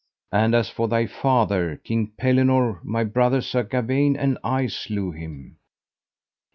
[0.31, 5.57] And as for thy father, King Pellinore, my brother Sir Gawaine and I slew him.